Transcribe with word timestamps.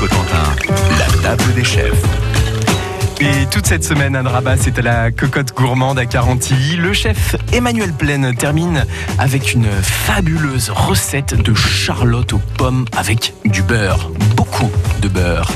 La 0.00 1.22
table 1.22 1.54
des 1.54 1.64
chefs. 1.64 2.00
Et 3.20 3.46
toute 3.50 3.66
cette 3.66 3.82
semaine, 3.82 4.14
Anne 4.14 4.28
Rabat, 4.28 4.56
c'est 4.56 4.78
à 4.78 4.82
la 4.82 5.10
cocotte 5.10 5.52
gourmande 5.56 5.98
à 5.98 6.06
Carantilly. 6.06 6.76
Le 6.76 6.92
chef 6.92 7.34
Emmanuel 7.52 7.92
Plaine 7.92 8.32
termine 8.36 8.86
avec 9.18 9.54
une 9.54 9.66
fabuleuse 9.82 10.70
recette 10.70 11.34
de 11.34 11.52
charlotte 11.52 12.32
aux 12.32 12.40
pommes 12.56 12.84
avec 12.96 13.34
du 13.44 13.62
beurre. 13.62 14.12
Beaucoup 14.36 14.70
de 15.00 15.08
beurre. 15.08 15.50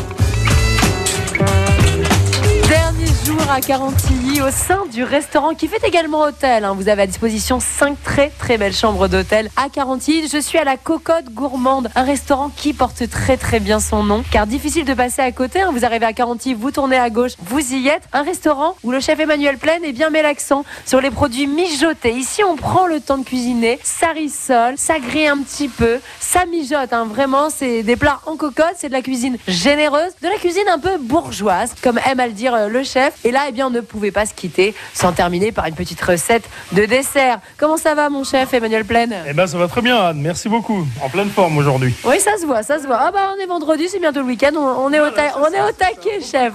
À 3.50 3.61
Carantilly 3.61 4.40
au 4.43 4.50
sein 4.50 4.84
du 4.93 5.04
restaurant 5.04 5.54
qui 5.54 5.66
fait 5.66 5.82
également 5.86 6.20
hôtel. 6.20 6.64
Hein. 6.64 6.75
Vous 6.77 6.88
avez 6.88 7.02
à 7.02 7.06
disposition 7.06 7.61
cinq 7.61 7.96
très 8.02 8.30
très 8.30 8.58
belles 8.58 8.75
chambres 8.75 9.08
d'hôtel 9.08 9.50
à 9.57 9.68
Carantilly. 9.68 10.29
Je 10.29 10.38
suis 10.38 10.58
à 10.58 10.64
la 10.64 10.76
Cocotte 10.76 11.30
Gourmande, 11.30 11.90
un 11.94 12.02
restaurant 12.02 12.50
qui 12.54 12.72
porte 12.72 13.08
très 13.11 13.36
très 13.36 13.58
bien 13.58 13.80
son 13.80 14.04
nom 14.04 14.22
car 14.30 14.46
difficile 14.46 14.84
de 14.84 14.94
passer 14.94 15.22
à 15.22 15.32
côté. 15.32 15.61
Hein. 15.61 15.70
Vous 15.72 15.84
arrivez 15.84 16.07
à 16.07 16.12
Carantilly, 16.12 16.54
vous 16.54 16.70
tournez 16.70 16.96
à 16.96 17.11
gauche, 17.11 17.32
vous 17.40 17.75
y 17.75 17.89
êtes. 17.89 18.03
Un 18.12 18.22
restaurant 18.22 18.76
où 18.84 18.90
le 18.90 19.00
chef 19.00 19.18
Emmanuel 19.18 19.59
Plaine 19.59 19.84
est 19.84 19.93
bien 19.93 20.11
met 20.11 20.22
l'accent 20.22 20.64
sur 20.86 21.00
les 21.00 21.11
produits 21.11 21.46
mijotés. 21.46 22.12
Ici, 22.12 22.45
on 22.45 22.56
prend 22.56 22.86
le 22.86 23.00
temps 23.00 23.18
de 23.18 23.25
cuisiner, 23.25 23.79
ça 23.82 24.09
rissole, 24.09 24.75
ça 24.76 24.98
grille 24.98 25.29
un 25.29 25.39
petit 25.39 25.68
peu, 25.68 26.00
ça 26.20 26.45
mijote. 26.46 26.93
Hein. 26.93 27.06
Vraiment, 27.06 27.50
c'est 27.50 27.82
des 27.82 27.96
plats 27.96 28.20
en 28.26 28.36
cocotte, 28.36 28.75
c'est 28.76 28.89
de 28.89 28.95
la 28.95 29.03
cuisine 29.03 29.36
généreuse, 29.48 30.12
de 30.22 30.29
la 30.29 30.36
cuisine 30.36 30.68
un 30.70 30.79
peu 30.79 30.98
bourgeoise, 30.98 31.75
comme 31.82 31.98
aime 32.06 32.20
à 32.20 32.27
le 32.27 32.33
dire 32.33 32.55
euh, 32.55 32.69
le 32.69 32.83
chef. 32.83 33.14
Là, 33.33 33.47
eh 33.48 33.53
bien, 33.53 33.67
on 33.67 33.70
ne 33.70 33.81
pouvait 33.81 34.11
pas 34.11 34.27
se 34.27 34.34
quitter 34.34 34.75
sans 34.95 35.12
terminer 35.12 35.50
par 35.53 35.67
une 35.67 35.75
petite 35.75 36.00
recette 36.00 36.48
de 36.73 36.84
dessert. 36.84 37.41
Comment 37.56 37.77
ça 37.77 37.95
va, 37.95 38.09
mon 38.09 38.25
chef 38.25 38.53
Emmanuel 38.55 38.84
Plaine 38.84 39.14
Eh 39.28 39.33
ben, 39.33 39.47
ça 39.47 39.59
va 39.59 39.67
très 39.67 39.83
bien, 39.83 39.97
Anne. 39.97 40.20
Merci 40.20 40.48
beaucoup. 40.48 40.86
En 41.03 41.09
pleine 41.09 41.31
forme 41.31 41.59
aujourd'hui. 41.59 41.95
Oui, 42.05 42.20
ça 42.20 42.37
se 42.41 42.47
voit, 42.47 42.62
ça 42.62 42.78
se 42.78 42.87
voit. 42.87 42.98
Ah 43.00 43.11
bah, 43.11 43.33
on 43.37 43.42
est 43.42 43.47
vendredi, 43.47 43.89
c'est 43.89 43.98
bientôt 43.98 44.20
le 44.20 44.27
week-end. 44.27 44.53
On, 44.55 44.92
est 44.92 45.00
au 45.00 45.05
on 45.05 45.53
est 45.53 45.62
au 45.62 45.73
taquet, 45.73 46.20
chef. 46.20 46.53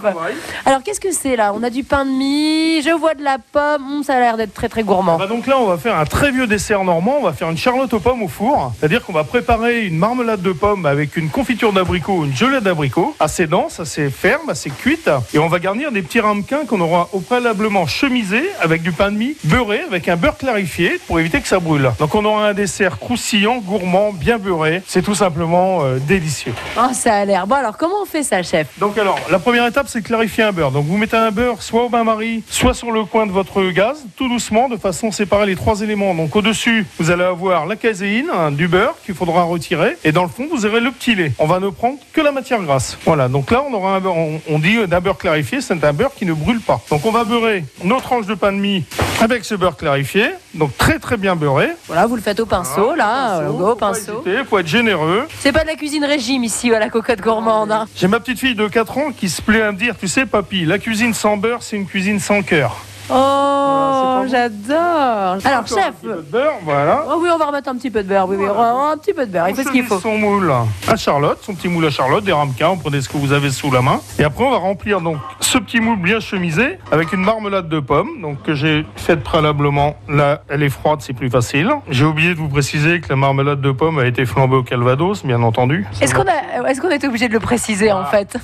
Alors, 0.65 0.83
qu'est-ce 0.83 0.99
que 0.99 1.11
c'est 1.11 1.35
là? 1.35 1.53
On 1.53 1.63
a 1.63 1.69
du 1.69 1.83
pain 1.83 2.05
de 2.05 2.11
mie, 2.11 2.81
je 2.81 2.91
vois 2.91 3.15
de 3.15 3.23
la 3.23 3.37
pomme. 3.39 3.97
Hum, 3.97 4.03
ça 4.03 4.15
a 4.15 4.19
l'air 4.19 4.37
d'être 4.37 4.53
très 4.53 4.69
très 4.69 4.83
gourmand. 4.83 5.17
Bah, 5.17 5.27
donc 5.27 5.47
là, 5.47 5.59
on 5.59 5.65
va 5.65 5.77
faire 5.77 5.97
un 5.97 6.05
très 6.05 6.31
vieux 6.31 6.47
dessert 6.47 6.83
normand. 6.83 7.17
On 7.19 7.23
va 7.23 7.33
faire 7.33 7.49
une 7.49 7.57
charlotte 7.57 7.93
aux 7.93 7.99
pommes 7.99 8.21
au 8.21 8.27
four. 8.27 8.73
C'est-à-dire 8.79 9.03
qu'on 9.03 9.13
va 9.13 9.23
préparer 9.23 9.85
une 9.85 9.97
marmelade 9.97 10.41
de 10.41 10.51
pommes 10.51 10.85
avec 10.85 11.17
une 11.17 11.29
confiture 11.29 11.73
d'abricot, 11.73 12.25
une 12.25 12.35
gelée 12.35 12.61
d'abricot, 12.61 13.15
assez 13.19 13.47
dense, 13.47 13.79
assez 13.79 14.09
ferme, 14.09 14.49
assez 14.49 14.69
cuite. 14.69 15.09
Et 15.33 15.39
on 15.39 15.47
va 15.47 15.59
garnir 15.59 15.91
des 15.91 16.01
petits 16.01 16.19
ramequins 16.19 16.65
qu'on 16.67 16.81
aura 16.81 17.09
au 17.13 17.19
préalablement 17.19 17.87
chemisé 17.87 18.43
avec 18.61 18.81
du 18.83 18.91
pain 18.91 19.11
de 19.11 19.17
mie 19.17 19.35
beurré 19.43 19.81
avec 19.87 20.07
un 20.07 20.15
beurre 20.15 20.37
clarifié 20.37 20.99
pour 21.07 21.19
éviter 21.19 21.41
que 21.41 21.47
ça 21.47 21.59
brûle. 21.59 21.91
Donc 21.99 22.13
on 22.13 22.23
aura 22.25 22.49
un 22.49 22.53
dessert 22.53 22.99
croustillant, 22.99 23.57
gourmand, 23.57 24.11
bien 24.13 24.37
beurré. 24.37 24.83
C'est 24.85 25.01
tout 25.01 25.15
simplement 25.15 25.83
euh, 25.83 25.97
délicieux. 25.99 26.53
Oh, 26.77 26.93
ça 26.93 27.15
a 27.15 27.25
l'air. 27.25 27.47
Bon 27.47 27.55
alors 27.55 27.77
comment 27.77 28.01
on 28.03 28.05
fait 28.05 28.23
ça, 28.23 28.43
chef? 28.43 28.67
Donc 28.77 28.97
alors 28.97 29.19
la 29.31 29.39
première 29.39 29.65
étape 29.65 29.87
c'est 29.89 30.01
clarifier 30.01 30.43
un 30.43 30.51
beurre. 30.51 30.71
Donc 30.71 30.85
vous 30.85 30.97
mettez 30.97 31.17
un 31.17 31.31
beurre 31.31 31.61
soit 31.61 31.85
au 31.85 31.89
bain-marie, 31.89 32.43
soit 32.49 32.73
sur 32.73 32.91
le 32.91 33.05
coin 33.05 33.25
de 33.25 33.31
votre 33.31 33.63
gaz, 33.71 34.05
tout 34.15 34.27
doucement, 34.27 34.69
de 34.69 34.77
façon 34.77 35.07
à 35.07 35.11
séparer 35.11 35.45
les 35.45 35.55
trois 35.55 35.81
éléments. 35.81 36.13
Donc 36.13 36.35
au-dessus 36.35 36.85
vous 36.99 37.09
allez 37.11 37.23
avoir 37.23 37.65
la 37.65 37.75
caséine, 37.75 38.29
hein, 38.33 38.51
du 38.51 38.67
beurre 38.67 38.95
qu'il 39.05 39.15
faudra 39.15 39.43
retirer, 39.43 39.97
et 40.03 40.11
dans 40.11 40.23
le 40.23 40.29
fond 40.29 40.47
vous 40.51 40.65
aurez 40.65 40.81
le 40.81 40.91
petit 40.91 41.15
lait. 41.15 41.31
On 41.39 41.47
va 41.47 41.59
ne 41.59 41.69
prendre 41.69 41.97
que 42.13 42.21
la 42.21 42.31
matière 42.31 42.61
grasse. 42.61 42.97
Voilà. 43.05 43.27
Donc 43.27 43.51
là 43.51 43.63
on 43.67 43.73
aura 43.73 43.95
un 43.95 43.99
beurre, 43.99 44.17
on, 44.17 44.59
dit 44.59 44.77
d'un 44.87 44.99
beurre 44.99 45.17
clarifié, 45.17 45.61
c'est 45.61 45.83
un 45.83 45.93
beurre 45.93 46.13
qui 46.15 46.25
ne 46.25 46.33
brûle 46.33 46.56
pas. 46.61 46.81
Donc 46.89 47.05
on 47.05 47.11
va 47.11 47.23
beurrer 47.23 47.65
nos 47.83 47.99
tranches 47.99 48.25
de 48.25 48.35
pain 48.35 48.51
de 48.51 48.57
mie 48.57 48.83
avec 49.21 49.45
ce 49.45 49.55
beurre 49.55 49.77
clarifié, 49.77 50.29
donc 50.53 50.77
très 50.77 50.99
très 50.99 51.17
bien 51.17 51.35
beurré. 51.35 51.69
Voilà, 51.87 52.05
vous 52.05 52.15
le 52.15 52.21
faites 52.21 52.39
au 52.39 52.45
pinceau, 52.45 52.95
là, 52.95 53.49
au 53.49 53.75
pinceau. 53.75 54.23
Il 54.25 54.45
faut 54.45 54.59
être 54.59 54.67
généreux. 54.67 55.27
C'est 55.39 55.51
pas 55.51 55.63
de 55.63 55.67
la 55.67 55.75
cuisine 55.75 56.05
régime 56.05 56.43
ici 56.43 56.73
à 56.73 56.79
la 56.79 56.89
cocotte 56.89 57.21
gourmande. 57.21 57.71
Hein. 57.71 57.85
J'ai 57.95 58.07
ma 58.07 58.19
petite 58.19 58.39
fille 58.39 58.55
de 58.55 58.67
4 58.67 58.97
ans 58.97 59.11
qui 59.11 59.29
se 59.29 59.41
plaît 59.41 59.61
à 59.61 59.71
me 59.71 59.77
dire, 59.77 59.95
tu 59.99 60.07
sais 60.07 60.25
papy, 60.25 60.65
la 60.65 60.77
cuisine 60.77 61.13
sans 61.13 61.37
beurre, 61.37 61.63
c'est 61.63 61.75
une 61.75 61.87
cuisine 61.87 62.19
sans 62.19 62.41
cœur. 62.41 62.77
Oh, 63.09 64.23
j'adore. 64.29 65.37
Alors, 65.45 65.67
chef. 65.67 65.77
Un 65.77 65.91
petit 65.91 66.07
peu 66.07 66.15
de 66.15 66.21
beurre, 66.21 66.53
voilà. 66.63 67.03
Oh 67.09 67.19
oui, 67.21 67.29
on 67.33 67.37
va 67.37 67.45
remettre 67.45 67.69
un 67.69 67.75
petit 67.75 67.89
peu 67.89 68.03
de 68.03 68.07
beurre. 68.09 68.27
Oui, 68.27 68.35
oui, 68.37 68.45
un 68.47 68.97
petit 68.97 69.13
peu 69.13 69.25
de 69.25 69.31
beurre. 69.31 69.47
Il 69.49 69.55
fait 69.55 69.63
ce 69.63 69.71
qu'il 69.71 69.83
faut. 69.83 69.99
Son 69.99 70.17
moule 70.17 70.51
à 70.87 70.95
Charlotte, 70.95 71.39
son 71.41 71.53
petit 71.53 71.69
moule 71.69 71.85
à 71.85 71.89
Charlotte, 71.89 72.23
des 72.23 72.33
ramequins. 72.33 72.69
Vous 72.69 72.77
prenez 72.77 73.01
ce 73.01 73.07
que 73.07 73.17
vous 73.17 73.31
avez 73.31 73.49
sous 73.49 73.71
la 73.71 73.81
main. 73.81 74.01
Et 74.19 74.23
après, 74.23 74.43
on 74.43 74.51
va 74.51 74.57
remplir 74.57 75.01
donc 75.01 75.17
ce 75.39 75.57
petit 75.57 75.79
moule 75.79 75.99
bien 75.99 76.19
chemisé 76.19 76.79
avec 76.91 77.13
une 77.13 77.21
marmelade 77.21 77.69
de 77.69 77.79
pommes, 77.79 78.21
donc 78.21 78.43
que 78.43 78.53
j'ai 78.53 78.85
faite 78.97 79.23
préalablement. 79.23 79.95
Là, 80.09 80.41
elle 80.49 80.63
est 80.63 80.69
froide, 80.69 80.99
c'est 81.01 81.13
plus 81.13 81.29
facile. 81.29 81.71
J'ai 81.89 82.03
oublié 82.03 82.33
de 82.33 82.39
vous 82.39 82.49
préciser 82.49 82.99
que 82.99 83.07
la 83.09 83.15
marmelade 83.15 83.61
de 83.61 83.71
pommes 83.71 83.99
a 83.99 84.05
été 84.05 84.25
flambée 84.25 84.57
au 84.57 84.63
Calvados, 84.63 85.23
bien 85.23 85.41
entendu. 85.43 85.85
Est-ce 86.01 86.13
qu'on 86.13 86.25
a, 86.25 86.69
est-ce 86.69 86.81
qu'on 86.81 86.91
était 86.91 87.07
obligé 87.07 87.29
de 87.29 87.33
le 87.33 87.39
préciser 87.39 87.91
en 87.91 88.05
fait? 88.05 88.37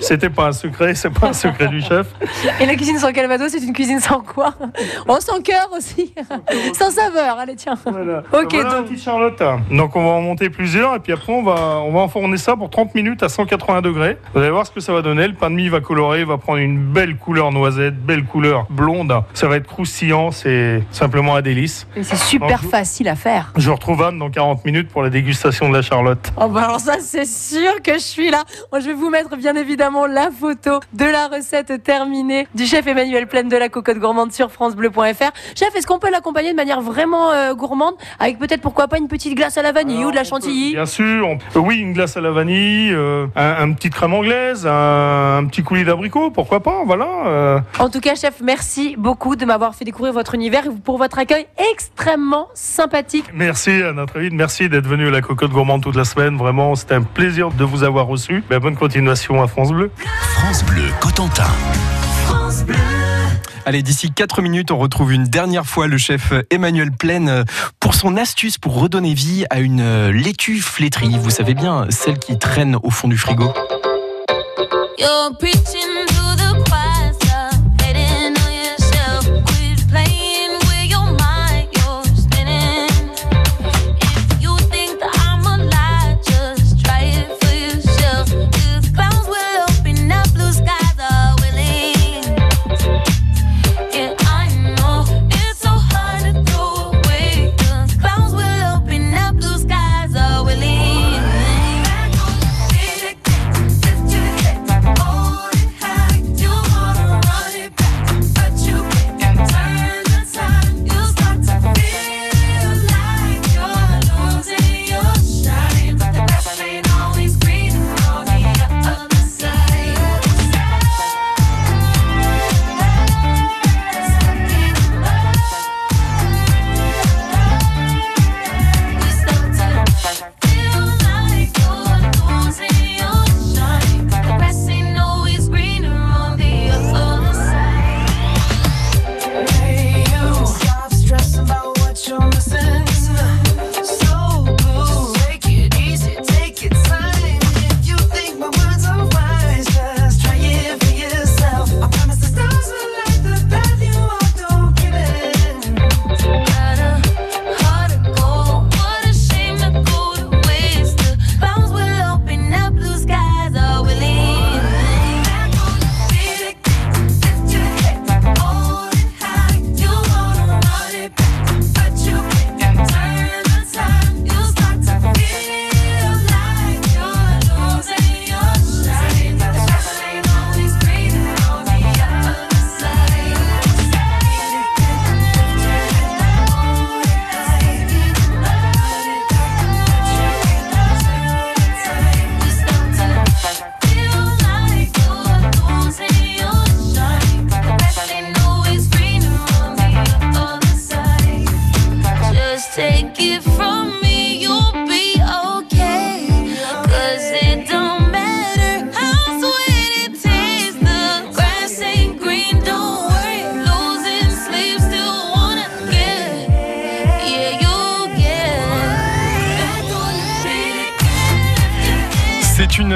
C'était 0.00 0.30
pas 0.30 0.48
un 0.48 0.52
secret, 0.52 0.94
c'est 0.94 1.10
pas 1.10 1.28
un 1.28 1.32
secret 1.32 1.68
du 1.68 1.80
chef. 1.80 2.06
Et 2.60 2.66
la 2.66 2.74
cuisine 2.74 2.98
sans 2.98 3.12
Calvados, 3.12 3.50
c'est 3.50 3.64
une 3.64 3.72
cuisine 3.72 3.85
sans 4.00 4.20
quoi 4.20 4.54
Oh, 5.08 5.16
sans 5.20 5.40
cœur 5.40 5.68
aussi. 5.76 6.14
sans 6.74 6.90
saveur. 6.90 7.38
Allez, 7.38 7.56
tiens. 7.56 7.74
Ok, 8.32 8.52
donc. 8.52 8.96
Charlotte. 8.98 9.42
Donc, 9.70 9.94
on 9.96 10.02
va 10.04 10.10
en 10.10 10.20
monter 10.20 10.50
plusieurs 10.50 10.94
et 10.94 10.98
puis 11.00 11.12
après, 11.12 11.32
on 11.32 11.42
va, 11.42 11.80
on 11.80 11.92
va 11.92 12.00
enfourner 12.00 12.36
ça 12.36 12.56
pour 12.56 12.70
30 12.70 12.94
minutes 12.94 13.22
à 13.22 13.28
180 13.28 13.82
degrés. 13.82 14.18
Vous 14.34 14.40
allez 14.40 14.50
voir 14.50 14.66
ce 14.66 14.70
que 14.70 14.80
ça 14.80 14.92
va 14.92 15.02
donner. 15.02 15.26
Le 15.28 15.34
pain 15.34 15.50
de 15.50 15.56
mie 15.56 15.68
va 15.68 15.80
colorer, 15.80 16.24
va 16.24 16.38
prendre 16.38 16.58
une 16.58 16.78
belle 16.78 17.16
couleur 17.16 17.52
noisette, 17.52 17.96
belle 18.04 18.24
couleur 18.24 18.66
blonde. 18.70 19.12
Ça 19.34 19.48
va 19.48 19.56
être 19.56 19.66
croustillant. 19.66 20.30
C'est 20.30 20.82
simplement 20.90 21.36
un 21.36 21.42
délice. 21.42 21.86
Et 21.96 22.02
c'est 22.02 22.16
super 22.16 22.62
facile 22.64 23.08
à 23.08 23.16
faire. 23.16 23.52
Je 23.56 23.70
retrouve 23.70 24.02
Anne 24.02 24.18
dans 24.18 24.30
40 24.30 24.64
minutes 24.64 24.88
pour 24.88 25.02
la 25.02 25.10
dégustation 25.10 25.68
de 25.68 25.74
la 25.74 25.82
Charlotte. 25.82 26.32
Oh, 26.40 26.48
bah 26.48 26.62
alors, 26.64 26.80
ça, 26.80 26.96
c'est 27.00 27.26
sûr 27.26 27.82
que 27.82 27.94
je 27.94 27.98
suis 27.98 28.30
là. 28.30 28.42
Moi, 28.72 28.80
je 28.80 28.86
vais 28.86 28.94
vous 28.94 29.10
mettre 29.10 29.36
bien 29.36 29.54
évidemment 29.56 30.06
la 30.06 30.30
photo 30.30 30.80
de 30.92 31.04
la 31.04 31.28
recette 31.28 31.82
terminée 31.82 32.46
du 32.54 32.64
chef 32.66 32.86
Emmanuel 32.86 33.26
Pleine 33.26 33.48
de 33.48 33.56
la 33.56 33.68
cocotte 33.76 33.98
gourmande 33.98 34.32
sur 34.32 34.50
francebleu.fr. 34.50 35.32
Chef, 35.54 35.74
est-ce 35.76 35.86
qu'on 35.86 35.98
peut 35.98 36.10
l'accompagner 36.10 36.52
de 36.52 36.56
manière 36.56 36.80
vraiment 36.80 37.30
euh, 37.32 37.54
gourmande 37.54 37.94
avec 38.18 38.38
peut-être 38.38 38.62
pourquoi 38.62 38.88
pas 38.88 38.96
une 38.96 39.08
petite 39.08 39.34
glace 39.34 39.58
à 39.58 39.62
la 39.62 39.72
vanille 39.72 40.02
ou 40.06 40.10
de 40.10 40.16
la 40.16 40.24
chantilly? 40.24 40.72
Bien 40.72 40.86
sûr, 40.86 41.36
oui, 41.54 41.76
une 41.76 41.92
glace 41.92 42.16
à 42.16 42.22
la 42.22 42.30
vanille, 42.30 42.90
euh, 42.94 43.26
un, 43.36 43.72
petite 43.72 43.92
crème 43.92 44.14
anglaise, 44.14 44.66
un, 44.66 45.44
petit 45.50 45.62
coulis 45.62 45.84
d'abricot, 45.84 46.30
pourquoi 46.30 46.60
pas, 46.60 46.84
voilà. 46.86 47.08
Euh. 47.26 47.60
En 47.78 47.90
tout 47.90 48.00
cas, 48.00 48.14
chef, 48.14 48.40
merci 48.42 48.96
beaucoup 48.96 49.36
de 49.36 49.44
m'avoir 49.44 49.74
fait 49.74 49.84
découvrir 49.84 50.14
votre 50.14 50.34
univers 50.34 50.64
et 50.64 50.70
pour 50.70 50.96
votre 50.96 51.18
accueil 51.18 51.46
extrêmement 51.70 52.48
sympathique. 52.54 53.26
Merci 53.34 53.82
à 53.82 53.92
notre 53.92 54.18
vite, 54.18 54.32
merci 54.32 54.70
d'être 54.70 54.86
venu 54.86 55.08
à 55.08 55.10
la 55.10 55.20
cocotte 55.20 55.50
gourmande 55.50 55.82
toute 55.82 55.96
la 55.96 56.04
semaine. 56.04 56.38
Vraiment, 56.38 56.74
c'était 56.76 56.94
un 56.94 57.02
plaisir 57.02 57.50
de 57.50 57.64
vous 57.64 57.82
avoir 57.82 58.06
reçu. 58.06 58.42
Ben, 58.48 58.58
bonne 58.58 58.76
continuation 58.76 59.42
à 59.42 59.46
France 59.46 59.70
Bleu. 59.72 59.90
France 60.38 60.64
Bleu 60.64 60.84
Cotentin. 61.00 61.44
France 62.24 62.64
Bleu. 62.64 62.76
Allez, 63.68 63.82
d'ici 63.82 64.12
4 64.12 64.42
minutes, 64.42 64.70
on 64.70 64.78
retrouve 64.78 65.12
une 65.12 65.24
dernière 65.24 65.66
fois 65.66 65.88
le 65.88 65.98
chef 65.98 66.32
Emmanuel 66.50 66.92
Plaine 66.92 67.44
pour 67.80 67.96
son 67.96 68.16
astuce 68.16 68.58
pour 68.58 68.80
redonner 68.80 69.12
vie 69.12 69.44
à 69.50 69.58
une 69.58 70.10
laitue 70.10 70.60
flétrie. 70.60 71.18
Vous 71.18 71.30
savez 71.30 71.54
bien, 71.54 71.88
celle 71.90 72.20
qui 72.20 72.38
traîne 72.38 72.76
au 72.84 72.90
fond 72.90 73.08
du 73.08 73.18
frigo. 73.18 73.52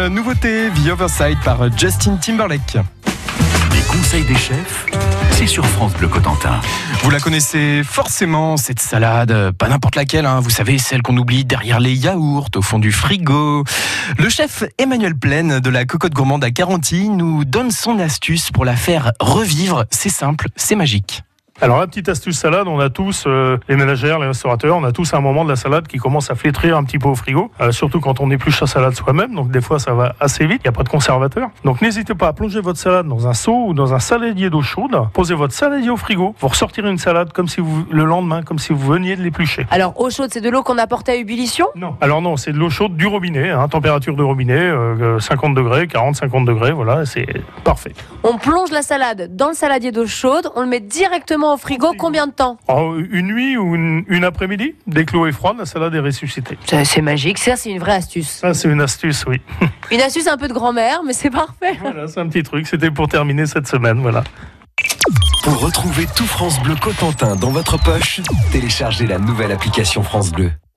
Une 0.07 0.15
nouveauté, 0.15 0.69
The 0.71 0.89
Overside 0.91 1.39
par 1.45 1.77
Justin 1.77 2.17
Timberlake. 2.17 2.77
Les 3.73 3.83
conseils 3.83 4.25
des 4.25 4.37
chefs, 4.37 4.87
c'est 5.33 5.47
sur 5.47 5.67
France 5.67 5.93
Bleu 5.95 6.09
Cotentin. 6.09 6.61
Vous 7.03 7.11
la 7.11 7.21
connaissez 7.21 7.83
forcément, 7.85 8.57
cette 8.57 8.81
salade, 8.81 9.51
pas 9.53 9.69
n'importe 9.69 9.97
laquelle, 9.97 10.27
hein. 10.27 10.41
vous 10.41 10.51
savez, 10.51 10.79
celle 10.79 11.03
qu'on 11.03 11.17
oublie 11.17 11.45
derrière 11.45 11.81
les 11.81 11.95
yaourts, 11.95 12.49
au 12.57 12.63
fond 12.63 12.79
du 12.79 12.93
frigo. 12.93 13.65
Le 14.17 14.29
chef 14.29 14.65
Emmanuel 14.79 15.15
Plaine 15.15 15.61
de 15.61 15.71
la 15.71 15.85
Cocotte 15.85 16.15
Gourmande 16.15 16.45
à 16.45 16.51
Caranti 16.51 17.09
nous 17.09 17.45
donne 17.45 17.71
son 17.71 17.99
astuce 17.99 18.51
pour 18.51 18.65
la 18.65 18.77
faire 18.77 19.13
revivre. 19.21 19.85
C'est 19.91 20.09
simple, 20.09 20.49
c'est 20.57 20.77
magique. 20.77 21.23
Alors 21.63 21.79
la 21.79 21.87
petite 21.87 22.09
astuce 22.09 22.39
salade, 22.39 22.67
on 22.69 22.81
a 22.81 22.89
tous, 22.89 23.25
euh, 23.27 23.59
les 23.69 23.77
ménagères, 23.77 24.19
les 24.19 24.29
restaurateurs, 24.29 24.79
on 24.79 24.85
a 24.85 24.93
tous 24.93 25.13
un 25.13 25.21
moment 25.21 25.45
de 25.45 25.51
la 25.51 25.57
salade 25.57 25.87
qui 25.87 25.99
commence 25.99 26.31
à 26.31 26.35
flétrir 26.35 26.75
un 26.75 26.85
petit 26.85 26.99
peu 26.99 27.09
au 27.09 27.15
frigo, 27.15 27.51
euh, 27.61 27.71
surtout 27.71 28.01
quand 28.01 28.19
on 28.21 28.31
épluche 28.31 28.61
sa 28.61 28.67
salade 28.67 28.95
soi-même, 28.95 29.35
donc 29.35 29.51
des 29.51 29.61
fois 29.61 29.79
ça 29.79 29.93
va 29.93 30.15
assez 30.21 30.47
vite, 30.47 30.63
il 30.65 30.69
n'y 30.69 30.75
a 30.75 30.77
pas 30.77 30.85
de 30.85 30.89
conservateur. 30.89 31.51
Donc 31.65 31.83
n'hésitez 31.83 32.15
pas 32.15 32.29
à 32.29 32.33
plonger 32.33 32.63
votre 32.63 32.79
salade 32.79 33.07
dans 33.07 33.29
un 33.29 33.35
seau 33.35 33.67
ou 33.67 33.75
dans 33.75 33.93
un 33.93 33.99
saladier 33.99 34.49
d'eau 34.49 34.63
chaude, 34.63 34.99
posez 35.13 35.35
votre 35.35 35.53
saladier 35.53 35.91
au 35.91 35.99
frigo, 35.99 36.35
vous 36.41 36.49
ressortirez 36.49 36.89
une 36.89 36.97
salade 36.97 37.31
comme 37.35 37.47
si 37.47 37.61
vous, 37.61 37.85
le 37.91 38.05
lendemain, 38.05 38.43
comme 38.43 38.59
si 38.59 38.73
vous 38.73 38.93
veniez 38.93 39.15
de 39.15 39.23
l'éplucher. 39.23 39.67
Alors 39.71 40.01
eau 40.01 40.09
chaude, 40.09 40.31
c'est 40.33 40.41
de 40.41 40.49
l'eau 40.49 40.63
qu'on 40.63 40.79
apporte 40.79 41.11
à 41.11 41.15
ébullition? 41.15 41.67
Non. 41.77 41.95
Alors 42.01 42.23
non, 42.23 42.39
c'est 42.39 42.53
de 42.53 42.59
l'eau 42.59 42.71
chaude 42.71 42.97
du 42.97 43.07
robinet, 43.07 43.51
hein, 43.51 43.69
température 43.69 44.17
de 44.17 44.23
robinet, 44.23 44.55
euh, 44.55 45.21
50 45.21 45.55
degrés, 45.55 45.89
40, 45.89 46.17
50 46.17 46.47
degrés, 46.47 46.73
voilà, 46.73 47.05
c'est 47.05 47.27
parfait. 47.65 47.93
On 48.23 48.39
plonge 48.39 48.71
la 48.71 48.81
salade 48.81 49.37
dans 49.37 49.49
le 49.49 49.55
saladier 49.55 49.93
d'eau 49.93 50.07
chaude, 50.07 50.49
on 50.57 50.63
le 50.63 50.67
met 50.67 50.81
directement 50.81 51.50
au 51.55 51.57
frigo, 51.57 51.93
combien 51.99 52.27
de 52.27 52.33
temps 52.33 52.59
Oh, 52.69 52.97
une 53.11 53.27
nuit 53.29 53.57
ou 53.57 53.75
une, 53.75 54.05
une 54.09 54.25
après-midi, 54.25 54.75
dès 54.87 55.05
que 55.05 55.13
l'eau 55.15 55.27
est 55.27 55.33
froide, 55.33 55.57
la 55.59 55.67
salade 55.67 55.95
est 55.95 56.01
ressuscitée. 56.01 56.59
C'est 56.85 57.03
magique, 57.03 57.39
ça 57.39 57.57
c'est 57.57 57.71
une 57.71 57.79
vraie 57.79 57.95
astuce. 57.95 58.29
Ça, 58.29 58.55
c'est 58.55 58.69
une 58.69 58.81
astuce, 58.81 59.25
oui. 59.27 59.41
Une 59.91 60.01
astuce 60.01 60.27
un 60.29 60.37
peu 60.37 60.47
de 60.49 60.53
grand-mère, 60.53 61.03
mais 61.05 61.13
c'est 61.13 61.31
parfait. 61.31 61.77
voilà, 61.81 62.07
c'est 62.07 62.21
un 62.21 62.29
petit 62.29 62.43
truc. 62.45 62.67
C'était 62.67 62.91
pour 62.91 63.09
terminer 63.09 63.47
cette 63.47 63.67
semaine, 63.67 64.01
voilà. 64.01 64.23
Pour 65.43 65.59
retrouver 65.61 66.07
tout 66.15 66.27
France 66.27 66.63
Bleu 66.63 66.75
Cotentin 66.81 67.35
dans 67.35 67.51
votre 67.51 67.79
poche, 67.83 68.21
téléchargez 68.53 69.07
la 69.07 69.19
nouvelle 69.19 69.51
application 69.53 70.03
France 70.03 70.31
Bleu. 70.31 70.53